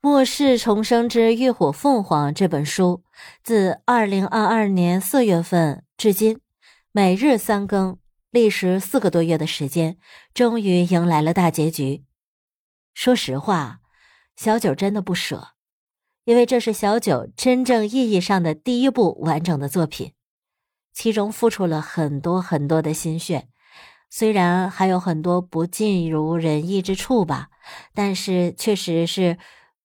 [0.00, 3.02] 末世重生之浴火凤凰这本书，
[3.42, 6.38] 自二零二二年四月份至今，
[6.92, 7.98] 每日三更，
[8.30, 9.98] 历时四个多月的时间，
[10.32, 12.04] 终于迎来了大结局。
[12.94, 13.80] 说实话，
[14.36, 15.48] 小九真的不舍，
[16.24, 20.12] 因为这是小九真正意义上的第一部完整的作品，
[20.92, 23.48] 其中付出了很多很多的心血，
[24.08, 27.48] 虽然还有很多不尽如人意之处吧，
[27.92, 29.38] 但是确实是。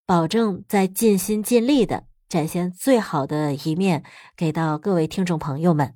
[0.05, 4.03] 保证在尽心尽力的展现最好的一面
[4.35, 5.95] 给到各位听众朋友们，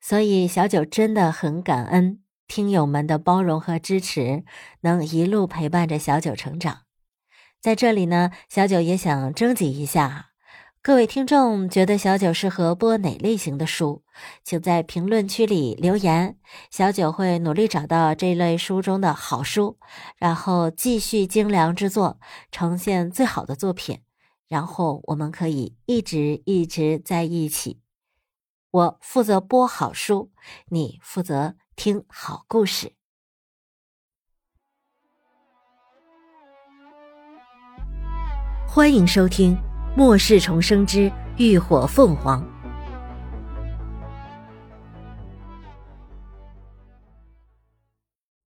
[0.00, 4.44] 所以小九真的很感恩听友们的包容和支持，
[4.82, 6.82] 能一路陪伴着小九成长。
[7.60, 10.31] 在这里呢，小九也想征集一下。
[10.84, 14.02] 各位听众觉得小九适合播哪类型的书？
[14.42, 16.36] 请在评论区里留言，
[16.72, 19.78] 小九会努力找到这类书中的好书，
[20.16, 22.18] 然后继续精良制作，
[22.50, 24.00] 呈现最好的作品，
[24.48, 27.80] 然后我们可以一直一直在一起。
[28.72, 30.32] 我负责播好书，
[30.70, 32.94] 你负责听好故事。
[38.66, 39.56] 欢迎收听。
[39.94, 42.42] 末世重生之浴火凤凰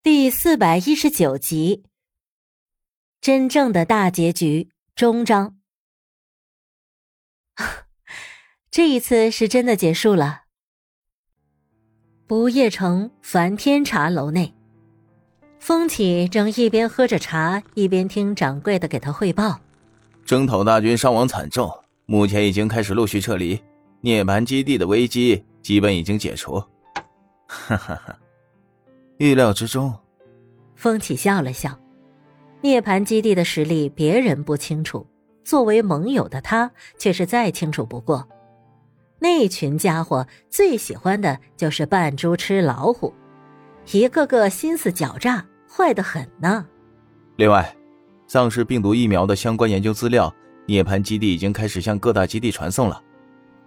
[0.01, 1.83] 第四百一十九集，
[3.21, 5.57] 真正的大结局终章。
[8.71, 10.45] 这一次是真的结束了。
[12.25, 14.55] 不夜城梵天茶楼内，
[15.59, 19.59] 风起正一边喝着茶，一边听掌柜的给他汇报。
[20.25, 21.71] 征讨大军伤亡惨重，
[22.07, 23.61] 目前已经开始陆续撤离，
[24.01, 26.55] 涅槃基地的危机基本已经解除。
[27.45, 28.17] 哈哈哈，
[29.19, 29.93] 意料之中。
[30.75, 31.79] 风起笑了笑，
[32.61, 35.05] 涅槃基地的实力别人不清楚，
[35.43, 38.27] 作为盟友的他却是再清楚不过。
[39.19, 43.13] 那群家伙最喜欢的就是扮猪吃老虎，
[43.91, 46.65] 一个个心思狡诈，坏得很呢。
[47.35, 47.75] 另外。
[48.27, 50.33] 丧尸病毒疫苗的相关研究资料，
[50.65, 53.01] 涅槃基地已经开始向各大基地传送了。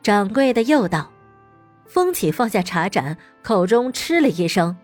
[0.03, 1.11] 掌柜的又道
[1.87, 4.77] ：“风起放下茶盏，口中嗤了一声：‘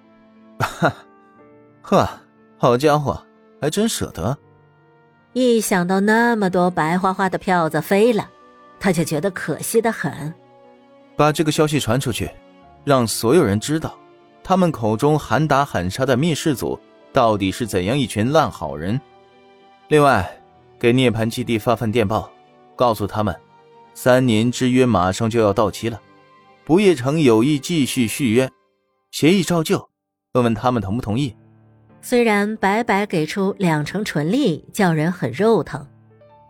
[0.61, 0.93] 哈，
[1.83, 2.09] 呵，
[2.57, 3.21] 好家伙，
[3.61, 4.37] 还真舍得。’
[5.34, 8.31] 一想到那么多白花花的票子飞了，
[8.79, 10.33] 他就觉得可惜的很。
[11.17, 12.31] 把这个消息传出去，
[12.84, 13.99] 让所有人知道，
[14.45, 16.79] 他们口中喊打喊杀的灭世组
[17.13, 19.01] 到底是怎样一群烂好人。”
[19.89, 20.28] 另外，
[20.78, 22.31] 给涅槃基地发份电报，
[22.75, 23.34] 告诉他们，
[23.93, 26.00] 三年之约马上就要到期了，
[26.65, 28.50] 不夜城有意继续续约，
[29.11, 29.91] 协议照旧，
[30.33, 31.37] 问问他们同不同意。
[32.00, 35.87] 虽然白白给出两成纯利，叫人很肉疼，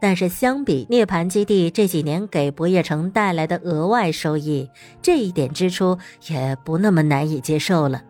[0.01, 4.71] 但是相比涅槃基地这几年给不夜城带来的额外收益，
[5.03, 8.01] 这一点支出也不那么难以接受了。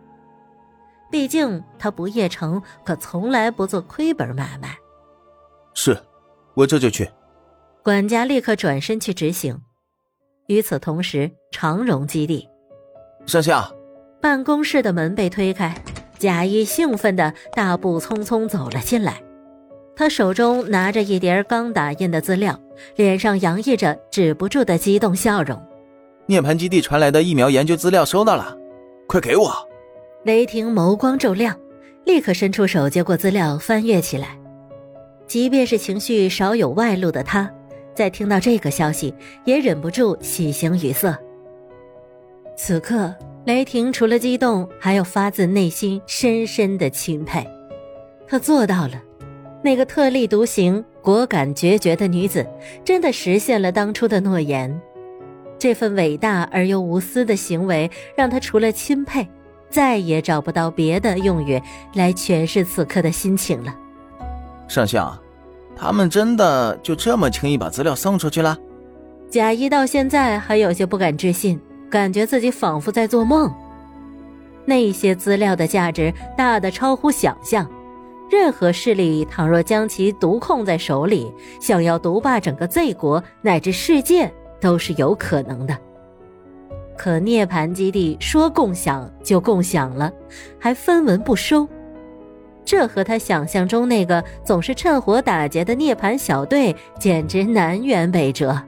[1.11, 4.77] 毕竟他不夜城可从来不做亏本买卖。
[5.75, 5.95] 是，
[6.55, 7.07] 我这就去。
[7.83, 9.61] 管家立刻转身去执行。
[10.47, 12.47] 与此同时，长荣基地，
[13.27, 13.69] 上下
[14.21, 15.75] 办公室的门被推开，
[16.17, 19.21] 贾谊兴奋的大步匆匆走了进来。
[19.95, 22.59] 他手中拿着一叠刚打印的资料，
[22.95, 25.61] 脸上洋溢着止不住的激动笑容。
[26.25, 28.57] 涅槃基地传来的疫苗研究资料收到了，
[29.07, 29.51] 快给我！
[30.23, 31.57] 雷霆眸光骤亮，
[32.05, 34.37] 立刻伸出手接过资料，翻阅起来。
[35.27, 37.51] 即便是情绪少有外露的他，
[37.93, 39.13] 在听到这个消息，
[39.43, 41.17] 也忍不住喜形于色。
[42.55, 43.13] 此刻，
[43.45, 47.45] 雷霆除了激动，还有发自内心深深的钦佩。
[48.27, 49.01] 他做到了，
[49.63, 52.45] 那个特立独行、果敢决绝的女子，
[52.83, 54.81] 真的实现了当初的诺言。
[55.57, 59.27] 这份伟大而又无私的行为，让他除了钦佩，
[59.69, 61.61] 再也找不到别的用语
[61.93, 63.75] 来诠释此刻的心情了。
[64.67, 65.17] 上校，
[65.75, 68.57] 他们真的就这么轻易把资料送出去了？
[69.29, 73.53] 贾谊到现在还有些不敢置信，感觉自己仿佛在做梦。
[74.65, 77.69] 那些资料的价值大的超乎想象，
[78.31, 85.77] 任何势力倘若将其独控在手里，想要独霸整个 Z 国乃至世界都是有可能的。
[86.97, 90.11] 可涅槃基地说共享就共享了，
[90.57, 91.67] 还分文不收。
[92.65, 98.59] 这和他想象中那个总是趁火打劫的涅槃小队简直南辕北辙。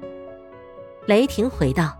[1.07, 1.91] 雷霆回道：“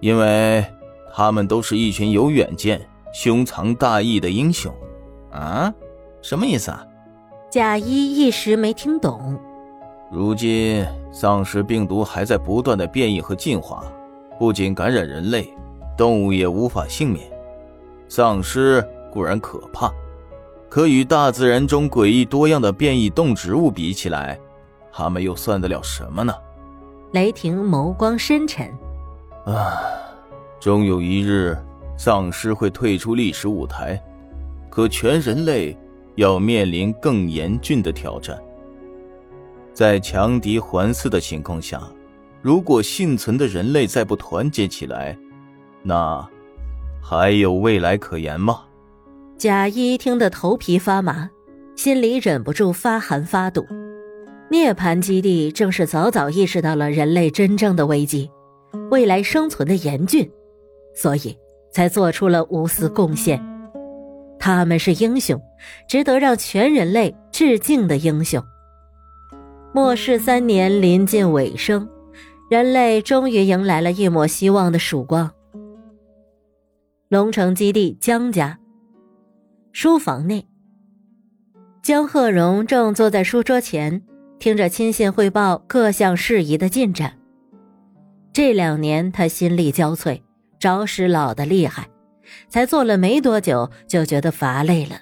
[0.00, 0.64] 因为
[1.12, 2.80] 他们都是一群有远见、
[3.12, 4.72] 胸藏大义的英雄。”
[5.32, 5.72] 啊，
[6.22, 6.86] 什么意思啊？
[7.50, 9.38] 贾一一时没听懂。
[10.12, 13.84] 如今丧尸病毒还在不断的变异和进化，
[14.38, 15.52] 不仅感染人类，
[15.96, 17.26] 动物也无法幸免。
[18.08, 19.92] 丧尸固然可怕，
[20.68, 24.38] 可与大自然中诡异多样的变异动植物比起来，
[24.92, 26.34] 他们又算得了什么呢？
[27.12, 28.68] 雷霆眸光深沉。
[29.44, 29.80] 啊，
[30.60, 31.56] 终有一日，
[31.96, 34.02] 丧尸会退出历史舞台，
[34.68, 35.76] 可全人类
[36.16, 38.36] 要面临更严峻的挑战。
[39.72, 41.80] 在强敌环伺的情况下，
[42.42, 45.16] 如果幸存的人类再不团结起来，
[45.82, 46.26] 那
[47.00, 48.62] 还有未来可言吗？
[49.38, 51.28] 贾一听得头皮发麻，
[51.76, 53.66] 心里忍不住发寒发堵。
[54.50, 58.30] 涅槃基地正是早早意识到了人类真正的危机。
[58.90, 60.30] 未来生存的严峻，
[60.94, 61.36] 所以
[61.70, 63.38] 才做出了无私贡献。
[64.38, 65.38] 他们是英雄，
[65.86, 68.42] 值得让全人类致敬的英雄。
[69.74, 71.86] 末世三年临近尾声，
[72.48, 75.30] 人类终于迎来了一抹希望的曙光。
[77.08, 78.58] 龙城基地江家
[79.78, 80.48] 书房内，
[81.82, 84.00] 江鹤荣正坐在书桌前，
[84.38, 87.18] 听着亲信汇报各项事宜的进展。
[88.32, 90.22] 这两年他心力交瘁，
[90.58, 91.88] 着实老得厉害，
[92.48, 94.96] 才做了没多久就觉得乏累了。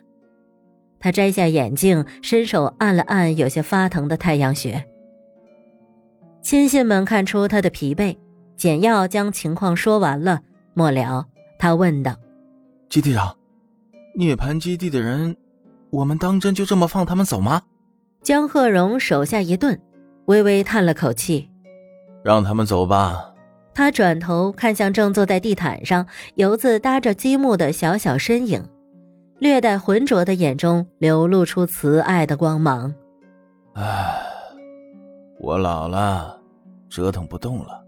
[0.98, 4.84] 他摘下眼镜，伸手按了按有些发疼的太阳穴。
[6.42, 8.18] 亲信们看出他的疲惫，
[8.56, 10.40] 简要将情况说完了。
[10.72, 11.26] 末了，
[11.60, 12.16] 他问道
[12.90, 13.36] ：“基地长，
[14.14, 15.36] 涅槃基地的人，
[15.90, 17.62] 我们当真就这么放他们走吗？”
[18.22, 19.78] 江鹤荣手下一顿，
[20.26, 21.50] 微微叹了口气。
[22.24, 23.32] 让他们走吧。
[23.74, 26.06] 他转头看向正坐在地毯上
[26.36, 28.64] 油渍搭着积木的小小身影，
[29.40, 32.94] 略带浑浊的眼中流露出慈爱的光芒。
[33.74, 34.14] 唉，
[35.40, 36.40] 我老了，
[36.88, 37.84] 折腾不动了。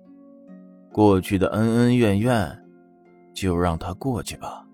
[0.93, 2.59] 过去的恩恩怨怨，
[3.33, 4.66] 就让它过去吧。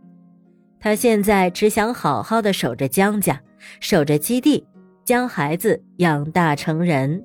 [0.83, 3.41] 他现在只想好好的守着江家，
[3.79, 4.67] 守着基地，
[5.05, 7.25] 将孩子养大成人。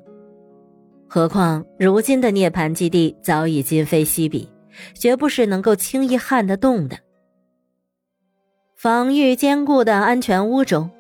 [1.08, 4.48] 何况如今的涅槃基地早已今非昔比，
[4.94, 7.00] 绝不是能够轻易撼得动的。
[8.76, 10.92] 防御坚固的安全屋中，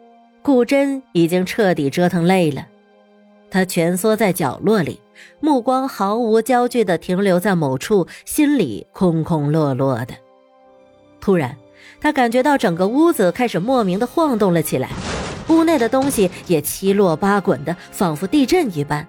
[0.41, 2.67] 顾真已经彻底折腾累了，
[3.51, 4.99] 他蜷缩在角落里，
[5.39, 10.15] 目光毫无焦距地停留在某处，心里空空落落的。
[11.21, 11.55] 突然，
[11.99, 14.89] 他感觉到整个屋子开始莫名的晃动了起来，
[15.49, 19.07] 屋内的东西也七落八滚的，仿佛地震一般。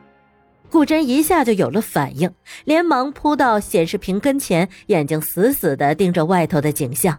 [0.70, 2.30] 顾真一下就有了反应，
[2.64, 7.18] 连忙扑到显示屏跟前，眼睛死死地盯着外头的景象。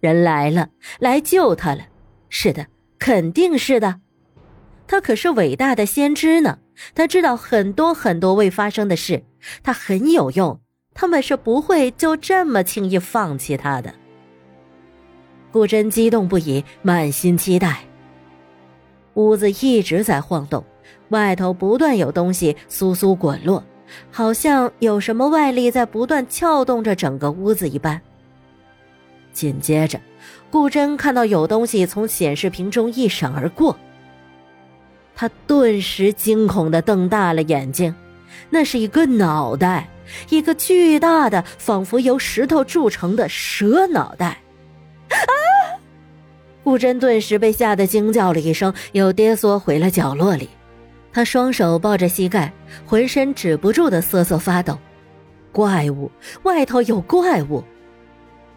[0.00, 0.68] 人来了，
[0.98, 1.82] 来救他了。
[2.28, 2.66] 是的，
[2.98, 4.00] 肯定是的。
[4.86, 6.58] 他可是伟大的先知呢，
[6.94, 9.22] 他知道很多很多未发生的事，
[9.62, 10.60] 他很有用，
[10.94, 13.94] 他们是不会就这么轻易放弃他的。
[15.52, 17.80] 顾真激动不已，满心期待。
[19.14, 20.64] 屋子一直在晃动。
[21.10, 23.64] 外头不断有东西簌簌滚落，
[24.10, 28.00] 好像有什么外力在不断撬动着整个屋子一般。
[29.32, 29.98] 紧接着，
[30.50, 33.78] 顾真看到有东西从显示屏中一闪而过，
[35.14, 37.94] 他顿时惊恐的瞪大了眼睛，
[38.50, 39.88] 那是一个脑袋，
[40.28, 44.38] 一个巨大的、仿佛由石头铸成的蛇脑袋。
[45.10, 45.80] 啊！
[46.64, 50.48] 顾真顿时被吓得惊叫了一声，又跌缩回了角落里。
[51.12, 52.52] 他双手抱着膝盖，
[52.84, 54.78] 浑身止不住的瑟瑟发抖。
[55.50, 56.10] 怪物，
[56.42, 57.64] 外头有怪物！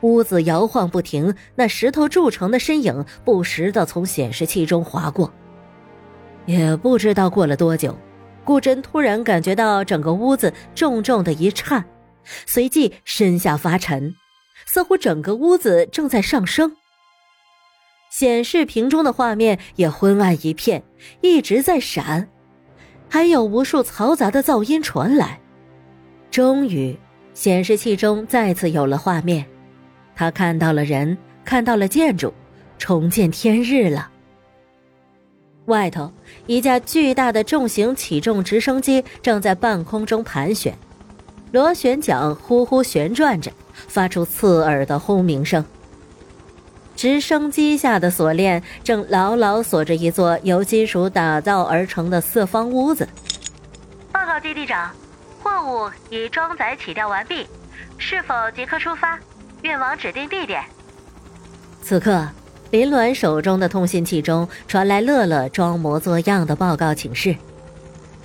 [0.02, 5.32] 屋子摇晃不停，那石头铸成的身影不时的从显示器中划过。
[6.46, 7.96] 也不知道过了多久，
[8.44, 11.86] 顾真突然感觉到整个屋子重重的一颤，
[12.46, 14.16] 随即身下发沉，
[14.72, 16.78] 似乎整个屋子正在上升。
[18.10, 20.82] 显示屏中的画面也昏暗一片，
[21.20, 22.30] 一直在闪。
[23.10, 25.42] 还有无数嘈杂的噪音传来，
[26.30, 26.98] 终于，
[27.34, 29.46] 显示器中再次有了画面。
[30.16, 32.34] 他看到了人，看到了建筑，
[32.78, 34.10] 重见天日了。
[35.66, 36.10] 外头，
[36.48, 40.74] 一架巨大的重型起重直升机正在半空中盘旋，
[41.52, 43.52] 螺旋桨呼呼旋转着，
[43.88, 45.64] 发出刺耳的轰鸣声。
[46.96, 53.08] 直升机下的锁链正牢牢锁着一座由金属打造而成的四方屋子。
[54.12, 54.92] 报告基地长，
[55.42, 57.48] 货物已装载起吊完毕，
[57.98, 59.18] 是否即刻出发？
[59.64, 60.64] 运往指定地点。
[61.82, 62.28] 此刻，
[62.70, 67.36] 林鸾手中的通信器中传来乐乐装模作样的报告请示：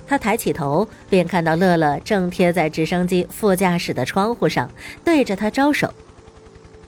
[0.07, 4.71] 他抬起头，便看到乐乐正贴在直升机副驾驶的窗户上，
[5.03, 5.93] 对着他招手。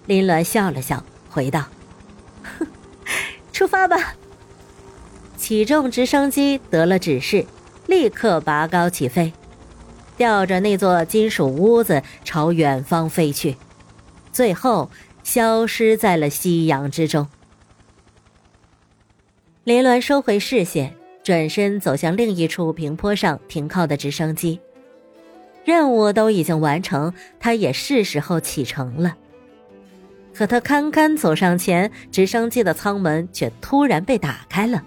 [0.06, 1.66] 林鸾笑了笑，回道
[3.52, 4.16] ：“出发吧。”
[5.38, 7.46] 起重直升机得了指示，
[7.88, 9.34] 立刻拔高起飞，
[10.16, 13.58] 吊着那座金属屋子朝远方飞去，
[14.32, 14.90] 最后
[15.24, 17.28] 消失在了夕阳之中。
[19.64, 20.99] 林鸾收回视线。
[21.30, 24.60] 转身走向另一处平坡上停靠的直升机，
[25.64, 29.16] 任务都已经完成，他也是时候启程了。
[30.34, 34.84] 可他堪堪走上前，直升机的舱门却突然被打开了。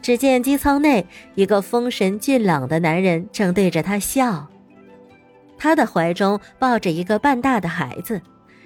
[0.00, 4.46] 只见机舱内一个风神俊朗的男人正对着他笑，
[5.58, 8.18] 他的怀中抱着一个半大的孩子，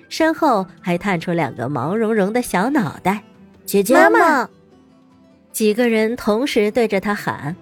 [0.09, 3.25] 身后还探出两个毛茸茸的小脑袋。
[3.67, 4.49] 姐姐，妈妈。
[5.59, 7.57] 几个人同时对着他喊，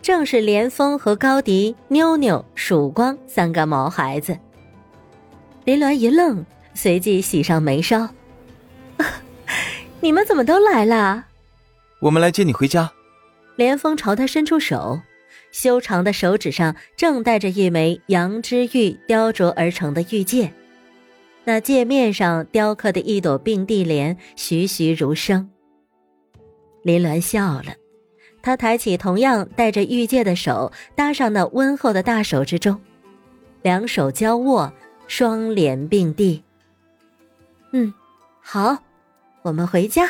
[0.00, 4.38] 正是连峰和高迪、妞妞、曙光三个毛孩子。
[5.64, 8.08] 林鸾一愣，随即喜上眉梢
[9.98, 11.26] ：“你们怎么都来了
[12.02, 12.92] ？”“我们来接你回家。”
[13.58, 15.00] 连峰朝他伸出手，
[15.50, 20.52] 修长的手指上正戴着一枚羊脂玉雕琢而成的玉戒，
[21.42, 25.50] 那戒面上雕刻的一朵并蒂莲栩栩如生。
[26.82, 27.74] 林鸾笑了，
[28.42, 32.80] 他抬起同样戴着玉戒的手，搭上那温厚的大手之中，
[33.62, 34.72] 两手交握，
[35.06, 36.42] 双脸并蒂。
[37.72, 37.92] 嗯，
[38.40, 38.78] 好，
[39.42, 40.08] 我们回家。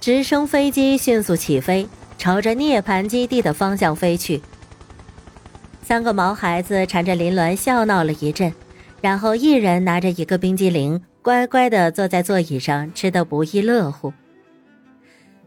[0.00, 4.40] 直升飞机迅速起飞，朝着涅槃基地的方向飞去。
[5.82, 8.52] 三个毛孩子缠着林鸾笑闹了一阵，
[9.00, 14.12] 然后一人拿着一个冰激凌，乖乖的坐在座椅上，吃的不亦乐乎。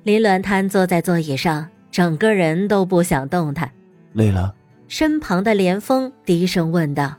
[0.10, 3.72] 林鸾瘫坐在座椅上，整个人都不想动弹。
[4.13, 4.56] 累了。
[4.88, 7.16] 身旁的连峰低声问道：“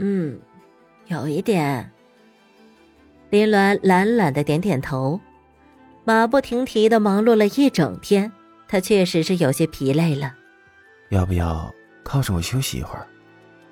[0.00, 0.40] 嗯，
[1.08, 1.90] 有一点。”
[3.28, 5.20] 林鸾懒懒的点点头。
[6.04, 8.32] 马不停蹄的忙碌了一整天，
[8.66, 10.34] 他确实是有些疲累了。
[11.10, 11.70] 要不要
[12.02, 13.06] 靠着我休息一会儿？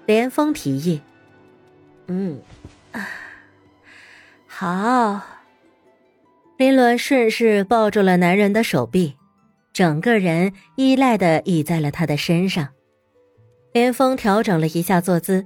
[0.04, 1.00] 连峰提议。
[2.08, 2.38] 嗯，
[4.46, 5.22] 好。
[6.62, 9.16] 林鸾顺势抱住了男人的手臂，
[9.72, 12.68] 整个人依赖的倚在了他的身上。
[13.72, 15.44] 林峰调整了一下坐姿，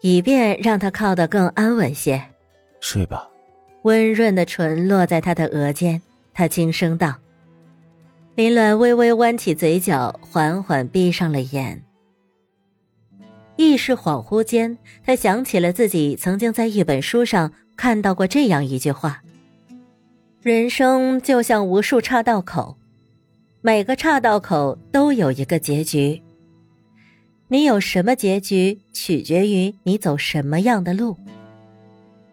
[0.00, 2.20] 以便让他靠得更安稳些。
[2.80, 3.30] 睡吧。
[3.82, 6.02] 温润的唇落在他的额间，
[6.34, 7.14] 他轻声道。
[8.34, 11.84] 林鸾微微弯起嘴角，缓缓闭上了眼。
[13.54, 19.22] 意识恍惚间，他想起了自己曾经在一本书上看到过这样一句话。
[20.46, 22.76] 人生就像无数岔道口，
[23.62, 26.22] 每个岔道口都有一个结局。
[27.48, 31.16] 你有什么结局，取决于你走什么样的路；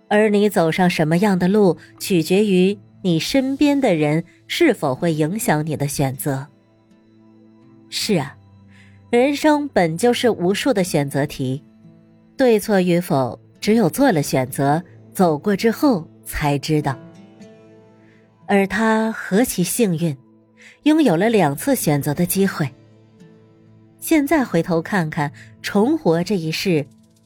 [0.10, 6.46] 而你走上什么样的路，取决于你身边的人是否会影响你的选择。
[7.90, 8.38] 是啊，
[9.10, 11.64] 人生本就是无数的选择题，
[12.38, 16.96] 对错与否，只有做了选择，走过之后才知道。
[18.46, 20.18] 而他何其幸运，
[20.84, 22.70] 拥有了两次选择的机会。
[24.00, 25.32] 现在回头看看，
[25.62, 26.86] 重活这一世，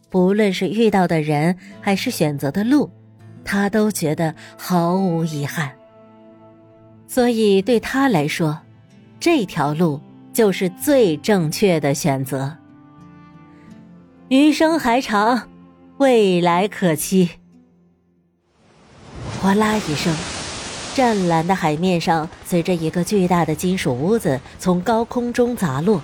[0.09, 2.91] 不论是遇到的人还是选择的路，
[3.43, 5.71] 他都觉得毫无遗憾。
[7.07, 8.59] 所以对他来说，
[9.19, 9.99] 这条路
[10.31, 12.57] 就是最正确的选择。
[14.29, 15.49] 余生还长，
[15.97, 17.29] 未来可期。
[19.41, 20.36] 哗啦一声。
[20.97, 26.01] 湛蓝的海面上，随着一个巨大的金属屋子从高空中砸落，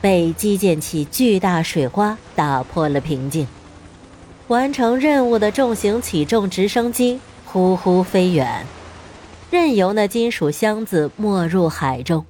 [0.00, 3.46] 被击溅起巨大水花，打破了平静。
[4.48, 8.66] 完成任务的重型起重直升机呼呼飞远，
[9.48, 12.26] 任由那金属箱子没入海中。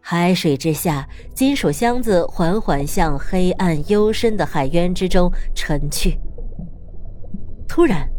[0.00, 6.18] 海水之下，金属箱子缓缓向黑暗幽深的海渊之中沉去。
[7.68, 8.13] 突然。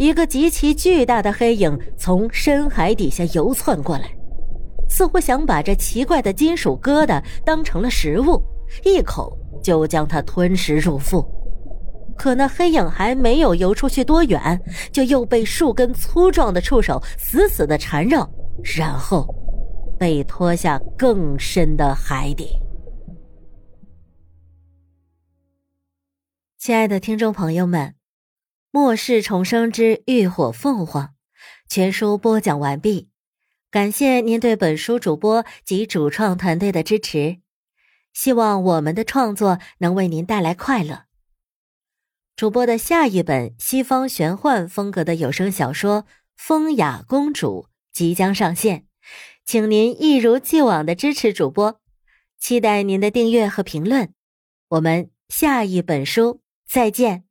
[0.00, 4.10] 一个极其巨大的黑影从深海底下游窜过来，
[4.88, 8.42] 似乎想把这奇怪的金属疙瘩当成了食物，
[8.82, 11.22] 一口就将它吞食入腹。
[12.16, 14.58] 可那黑影还没有游出去多远，
[14.90, 18.26] 就又被数根粗壮的触手死死的缠绕，
[18.78, 19.28] 然后
[19.98, 22.48] 被拖下更深的海底。
[26.56, 27.99] 亲爱的听众朋友们。
[28.72, 31.14] 末世重生之浴火凤凰，
[31.68, 33.08] 全书播讲完毕，
[33.68, 37.38] 感谢您对本书主播及主创团队的支持，
[38.12, 41.06] 希望我们的创作能为您带来快乐。
[42.36, 46.02] 主播的下一本西方玄幻风格的有声小说
[46.36, 48.86] 《风雅公主》即将上线，
[49.44, 51.80] 请您一如既往的支持主播，
[52.38, 54.14] 期待您的订阅和评论。
[54.68, 57.29] 我们下一本书再见。